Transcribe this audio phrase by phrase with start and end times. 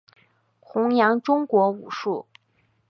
[0.59, 2.25] 宏杨中国武术。